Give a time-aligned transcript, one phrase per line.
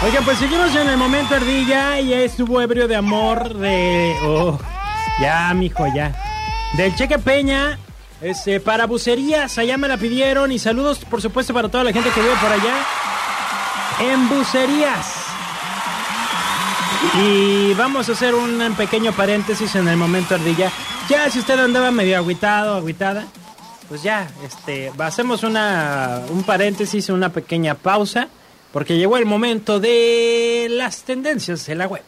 [0.00, 4.16] Sergio pues seguimos en el momento ardilla y estuvo ebrio de amor de...
[4.24, 4.58] Oh,
[5.20, 6.12] ya, mijo, ya.
[6.72, 7.78] Del Cheque Peña,
[8.20, 12.10] este, para bucerías, allá me la pidieron y saludos, por supuesto, para toda la gente
[12.10, 12.84] que vive por allá.
[14.00, 15.26] En bucerías.
[17.22, 20.72] Y vamos a hacer un pequeño paréntesis en el momento ardilla.
[21.08, 23.26] Ya, si usted andaba medio agüitado, agüitada,
[23.88, 28.28] pues ya, este, hacemos una, un paréntesis, una pequeña pausa,
[28.72, 32.02] porque llegó el momento de las tendencias de la web.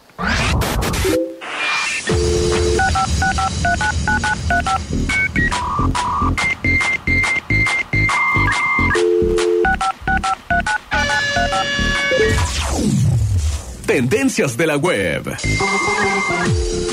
[13.93, 15.23] Tendencias de la web.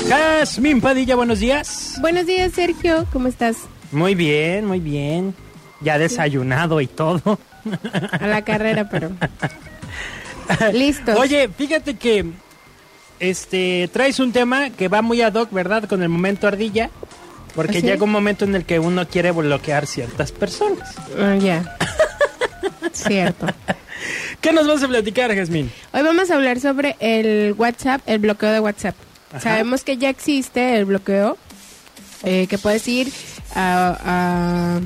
[0.06, 1.94] Jasmine Padilla, buenos días.
[2.02, 3.06] Buenos días, Sergio.
[3.10, 3.56] ¿Cómo estás?
[3.90, 5.34] Muy bien, muy bien.
[5.80, 7.38] Ya desayunado y todo.
[8.12, 9.12] A la carrera, pero.
[10.74, 11.18] Listo.
[11.18, 12.26] Oye, fíjate que
[13.18, 15.84] este traes un tema que va muy ad hoc, ¿verdad?
[15.84, 16.90] Con el momento ardilla.
[17.54, 17.86] Porque ¿Así?
[17.86, 20.94] llega un momento en el que uno quiere bloquear ciertas personas.
[21.18, 21.78] Ah, ya.
[22.92, 23.46] Cierto.
[24.40, 25.68] ¿Qué nos vas a platicar, Jasmine?
[25.92, 28.94] Hoy vamos a hablar sobre el WhatsApp, el bloqueo de WhatsApp.
[29.30, 29.40] Ajá.
[29.40, 31.36] Sabemos que ya existe el bloqueo,
[32.24, 33.12] eh, que puedes ir
[33.54, 33.98] a...
[34.02, 34.80] a-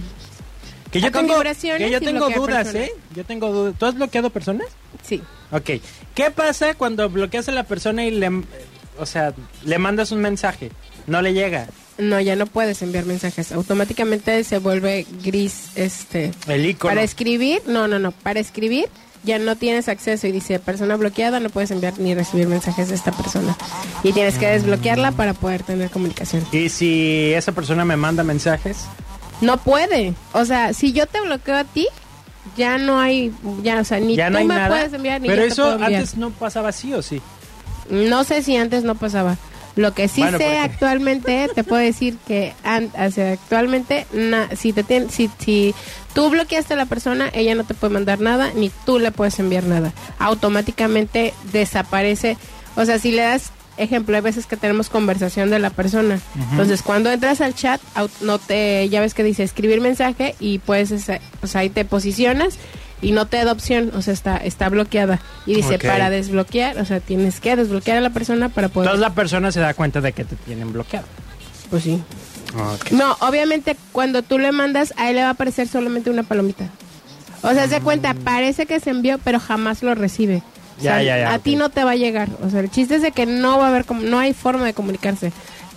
[0.91, 1.41] Que yo A tengo,
[1.79, 2.89] que yo tengo dudas, personas.
[2.89, 2.93] ¿eh?
[3.15, 3.75] Yo tengo dudas.
[3.79, 4.67] ¿Tú has bloqueado personas?
[5.03, 5.23] sí.
[5.53, 5.71] Ok.
[6.17, 8.29] ¿Qué pasa cuando bloqueas a la persona y le,
[8.99, 10.71] o sea, le mandas un mensaje?
[11.07, 11.69] No le llega
[11.99, 13.53] No, ya no puedes enviar mensajes.
[13.53, 16.33] Automáticamente se vuelve gris este...
[16.49, 16.91] el icono.
[16.91, 18.11] Para escribir, no, no, no.
[18.11, 18.87] Para escribir
[19.25, 22.95] ya no tienes acceso y dice persona bloqueada, no puedes enviar ni recibir mensajes de
[22.95, 23.57] esta persona.
[24.03, 26.45] Y tienes que desbloquearla para poder tener comunicación.
[26.53, 28.85] Y si esa persona me manda mensajes,
[29.41, 30.15] No puede.
[30.33, 31.89] O sea, si yo te bloqueo a ti,
[32.57, 34.69] ya no hay, ya, o sea, ni ya tú no me nada.
[34.69, 35.95] puedes enviar ni Pero yo te eso puedo enviar.
[35.95, 37.21] antes no pasaba así o sí.
[37.91, 39.37] No sé si antes no pasaba.
[39.77, 45.09] Lo que sí Bueno, sé actualmente, te puedo decir que actualmente, na- si, te tien-
[45.11, 45.75] si, si
[46.15, 49.39] tú bloqueaste a la persona, ella no te puede mandar nada, ni tú le puedes
[49.41, 49.93] enviar nada.
[50.49, 52.37] Automáticamente desaparece.
[52.77, 56.21] O sea, si le das, ejemplo, hay veces que tenemos conversación de la persona.
[56.53, 57.81] Entonces, cuando entras al chat,
[58.21, 60.59] no te, ya ves que dice escribir mensaje y
[61.43, 62.59] o sea, ahí te posicionas
[63.05, 65.21] y no te da opción, o sea, está, está bloqueada.
[65.47, 68.89] Y dice, para desbloquear, o sea, tienes que desbloquear a la persona para poder...
[68.89, 71.07] Entonces la persona se da cuenta de que te tienen bloqueado.
[71.71, 72.03] Pues sí.
[72.93, 76.69] No, obviamente cuando tú le mandas, a él le va a aparecer solamente una palomita.
[77.43, 80.43] O sea, se cuenta, parece que se envió, pero jamás lo recibe.
[80.79, 82.29] O Ya, sea, ya, ya, a ti no te va a llegar.
[82.43, 84.65] O sea, el chiste es de que no va a haber, como- no hay forma
[84.65, 85.33] de comunicarse.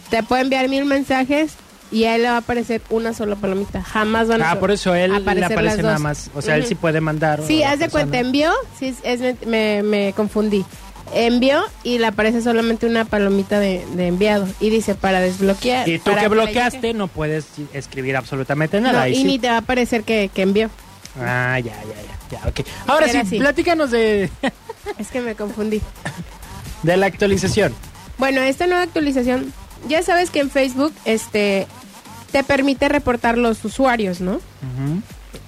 [0.10, 1.54] Te puede enviar mil mensajes
[1.92, 3.82] y a él le va a aparecer una sola palomita.
[3.84, 6.02] Jamás van a Ah, por eso él le aparecer aparece las nada dos.
[6.04, 6.30] más.
[6.36, 6.70] O sea, él Ujú.
[6.70, 7.42] sí puede mandar.
[7.48, 8.28] Sí, a la haz de cuenta, persona.
[8.28, 10.66] envió, sí, es, me, me confundí.
[11.14, 14.46] Envió y le aparece solamente una palomita de, de enviado.
[14.60, 15.88] Y dice para desbloquear.
[15.88, 19.04] Y tú para que bloqueaste no puedes escribir absolutamente No, nada.
[19.04, 19.24] ahí y sí.
[19.24, 20.70] ni te va a aparecer que, que envió.
[21.20, 22.60] Ah, ya, ya, ya, ya, ok.
[22.88, 23.40] Ahora sí, Era así.
[23.40, 24.30] platícanos de,
[25.00, 25.82] Es que me confundí.
[26.84, 27.74] de la actualización.
[28.18, 29.54] Bueno, esta nueva actualización,
[29.88, 31.68] ya sabes que en Facebook este
[32.32, 34.40] te permite reportar los usuarios, ¿no?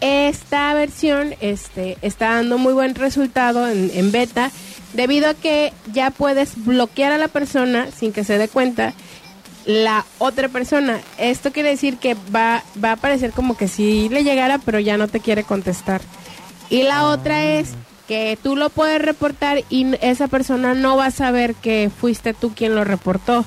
[0.00, 4.50] Esta versión este, está dando muy buen resultado en, en beta
[4.94, 8.94] debido a que ya puedes bloquear a la persona sin que se dé cuenta
[9.64, 11.00] la otra persona.
[11.18, 14.96] Esto quiere decir que va, va a parecer como que si le llegara pero ya
[14.96, 16.00] no te quiere contestar.
[16.70, 17.70] Y la otra es
[18.08, 22.52] que tú lo puedes reportar y esa persona no va a saber que fuiste tú
[22.54, 23.44] quien lo reportó.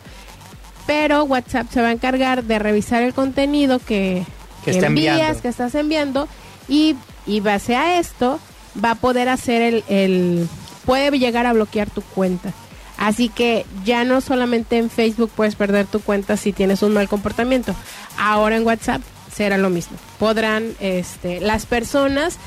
[0.88, 4.24] Pero WhatsApp se va a encargar de revisar el contenido que,
[4.64, 5.42] Que que está envías, enviando.
[5.42, 6.28] que estás enviando
[6.68, 6.96] y,
[7.26, 8.40] y base a esto
[8.84, 10.48] va a poder hacer el, el...
[10.86, 12.54] puede llegar a bloquear tu cuenta.
[12.98, 17.08] Así que ya no solamente en Facebook puedes perder tu cuenta si tienes un mal
[17.08, 17.76] comportamiento.
[18.18, 19.02] Ahora en WhatsApp
[19.34, 19.98] será lo mismo.
[20.18, 22.38] Podrán, este, las personas,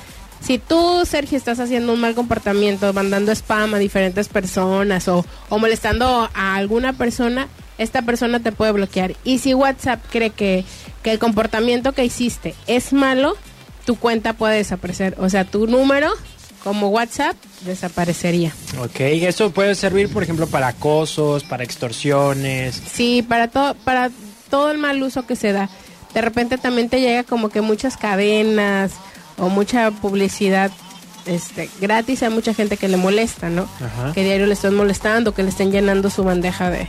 [0.41, 5.59] si tú, Sergio, estás haciendo un mal comportamiento, mandando spam a diferentes personas o, o
[5.59, 9.15] molestando a alguna persona, esta persona te puede bloquear.
[9.25, 10.65] Y si WhatsApp cree que,
[11.03, 13.37] que el comportamiento que hiciste es malo,
[13.85, 15.15] tu cuenta puede desaparecer.
[15.19, 16.11] O sea, tu número
[16.69, 18.53] como WhatsApp desaparecería.
[18.79, 22.83] Ok, eso puede servir, por ejemplo, para acosos, para extorsiones.
[22.93, 24.11] Sí, para todo, para
[24.51, 25.71] todo el mal uso que se da.
[26.13, 28.93] De repente también te llega como que muchas cadenas
[29.39, 30.71] o mucha publicidad
[31.25, 33.63] este, gratis a mucha gente que le molesta, ¿no?
[33.63, 34.13] Ajá.
[34.13, 36.87] Que diario le están molestando, que le estén llenando su bandeja de,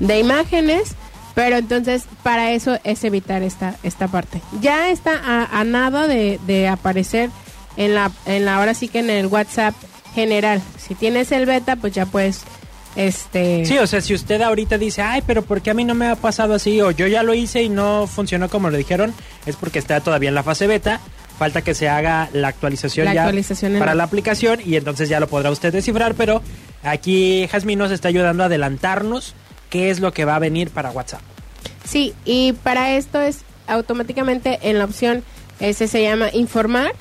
[0.00, 0.96] de imágenes.
[1.36, 4.42] Pero entonces, para eso es evitar esta, esta parte.
[4.60, 7.30] Ya está a, a nada de, de aparecer
[7.76, 9.74] en la, en la, ahora sí que en el WhatsApp
[10.14, 10.62] general.
[10.78, 12.40] Si tienes el beta, pues ya puedes,
[12.96, 13.66] este...
[13.66, 16.06] Sí, o sea, si usted ahorita dice, ay, pero ¿por qué a mí no me
[16.08, 16.80] ha pasado así?
[16.80, 19.12] O yo ya lo hice y no funcionó como lo dijeron,
[19.44, 21.00] es porque está todavía en la fase beta.
[21.38, 25.10] Falta que se haga la actualización La ya actualización para la- la aplicación y entonces
[25.10, 26.14] ya lo podrá usted descifrar.
[26.14, 26.40] Pero
[26.82, 29.34] aquí Jazmín nos está ayudando a adelantarnos
[29.68, 31.20] qué es lo que va a venir para WhatsApp.
[31.84, 35.22] Sí, y para esto es automáticamente en la opción,
[35.60, 36.92] ese se llama informar,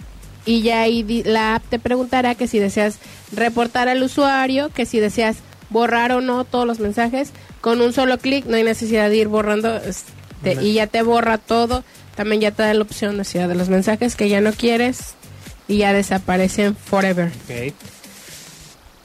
[0.45, 2.97] y ya ahí la app te preguntará que si deseas
[3.31, 5.37] reportar al usuario, que si deseas
[5.69, 7.31] borrar o no todos los mensajes,
[7.61, 11.37] con un solo clic no hay necesidad de ir borrando este, y ya te borra
[11.37, 11.83] todo,
[12.15, 15.15] también ya te da la opción o sea, de los mensajes que ya no quieres
[15.67, 17.31] y ya desaparecen forever.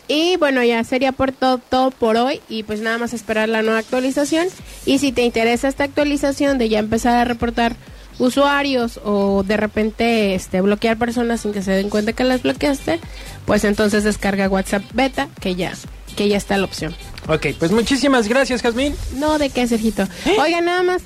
[0.09, 3.63] Y bueno, ya sería por todo, todo por hoy y pues nada más esperar la
[3.63, 4.49] nueva actualización.
[4.85, 7.77] Y si te interesa esta actualización de ya empezar a reportar
[8.21, 13.01] usuarios o de repente este bloquear personas sin que se den cuenta que las bloqueaste,
[13.47, 15.73] pues entonces descarga WhatsApp Beta que ya
[16.17, 16.95] que ya está la opción.
[17.29, 18.95] Ok, pues muchísimas gracias, Jazmín.
[19.17, 20.07] No de qué, Sergito.
[20.41, 21.03] Oiga, nada más.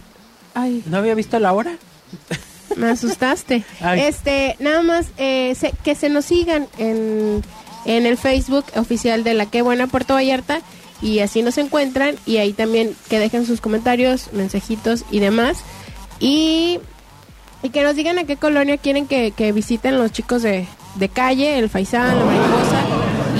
[0.55, 1.77] Ay, ¿No había visto la hora?
[2.77, 3.65] me asustaste.
[3.81, 4.01] Ay.
[4.01, 7.43] Este, nada más eh, se- que se nos sigan en,
[7.85, 10.61] en el Facebook oficial de la Qué Buena Puerto Vallarta
[11.03, 15.59] y así nos encuentran y ahí también que dejen sus comentarios, mensajitos y demás.
[16.19, 16.81] Y,
[17.65, 21.09] y que nos digan a qué colonia quieren que, que visiten los chicos de, de
[21.09, 22.83] calle, el Faisán, la Mariposa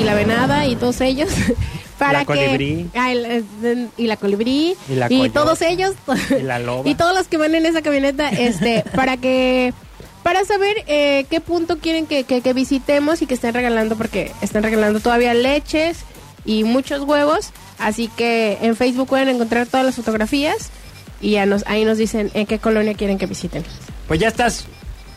[0.01, 1.29] y la Venada y todos ellos.
[1.99, 2.91] Para La que, Colibrí.
[2.97, 3.25] Ah, el-
[3.63, 5.31] el- y la colibrí Y la y coyote.
[5.31, 5.95] todos ellos
[6.37, 6.91] Y la loba.
[6.91, 9.73] y todos los que van en esa camioneta este para que
[10.25, 14.33] para saber eh, qué punto quieren que, que- que visitemos y que estén regalando porque
[14.43, 15.99] están regalando todavía leches
[16.45, 20.71] y muchos huevos así que en Facebook pueden encontrar todas las fotografías
[21.21, 23.63] y ya nos ahí nos dicen en qué colonia quieren que visiten
[24.09, 24.67] Pues ya estás.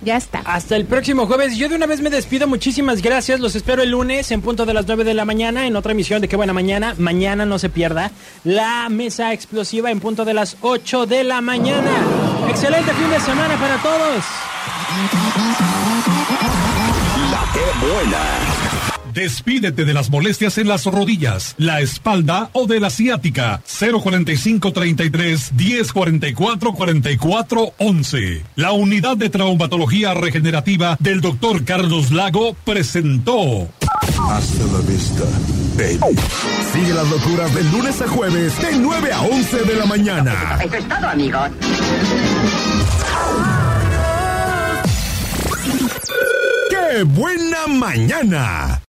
[0.01, 1.57] ya está Hasta el próximo jueves.
[1.57, 2.47] Yo de una vez me despido.
[2.47, 3.39] Muchísimas gracias.
[3.39, 6.21] Los espero el lunes en punto de las 9 de la mañana en otra emisión
[6.21, 6.95] de Qué Buena Mañana.
[6.97, 8.11] Mañana no se pierda
[8.43, 11.91] la mesa explosiva en punto de las 8 de la mañana.
[12.49, 14.23] Excelente fin de semana para todos.
[17.31, 18.96] La que buena.
[19.17, 23.63] Despídete de las molestias en las rodillas, la espalda o de la ciática.
[23.65, 28.43] 045 33 1044 44 11.
[28.57, 33.67] La unidad de traumatología regenerativa del doctor Carlos Lago presentó.
[34.29, 35.23] Hasta la vista,
[35.75, 36.15] baby.
[36.71, 40.59] Sigue las locuras de lunes a jueves, de 9 a 11 de la mañana.
[40.63, 41.49] Eso es todo, amigos.
[46.69, 48.79] ¡Qué buena mañana!